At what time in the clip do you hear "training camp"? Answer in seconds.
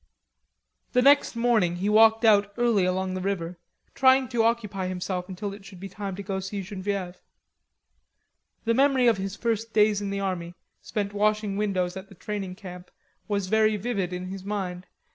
12.15-12.89